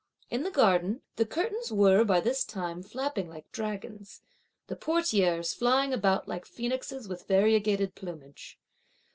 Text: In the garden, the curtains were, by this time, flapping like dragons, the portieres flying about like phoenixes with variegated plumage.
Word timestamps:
In 0.31 0.41
the 0.41 0.49
garden, 0.49 1.03
the 1.17 1.27
curtains 1.27 1.71
were, 1.71 2.03
by 2.03 2.19
this 2.21 2.43
time, 2.43 2.81
flapping 2.81 3.29
like 3.29 3.51
dragons, 3.51 4.21
the 4.65 4.75
portieres 4.75 5.53
flying 5.53 5.93
about 5.93 6.27
like 6.27 6.47
phoenixes 6.47 7.07
with 7.07 7.27
variegated 7.27 7.93
plumage. 7.93 8.57